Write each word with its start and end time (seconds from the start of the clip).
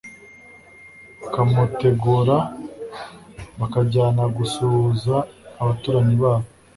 Akamuterura 1.25 2.37
bakajyana 3.59 4.23
gusuhuza 4.37 5.15
abaturanyi 5.61 6.15
babo 6.23 6.47